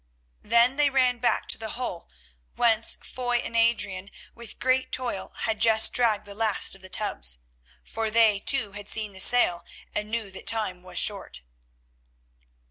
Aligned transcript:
Then 0.41 0.77
they 0.77 0.89
ran 0.89 1.19
back 1.19 1.47
to 1.49 1.59
the 1.59 1.69
hole, 1.77 2.09
whence 2.55 2.95
Foy 2.95 3.37
and 3.37 3.55
Adrian, 3.55 4.09
with 4.33 4.57
great 4.57 4.91
toil, 4.91 5.31
had 5.41 5.59
just 5.59 5.93
dragged 5.93 6.25
the 6.25 6.33
last 6.33 6.73
of 6.73 6.81
the 6.81 6.89
tubs. 6.89 7.37
For 7.83 8.09
they, 8.09 8.39
too, 8.39 8.71
had 8.71 8.89
seen 8.89 9.13
the 9.13 9.19
sail, 9.19 9.63
and 9.93 10.09
knew 10.09 10.31
that 10.31 10.47
time 10.47 10.81
was 10.81 10.97
short. 10.97 11.43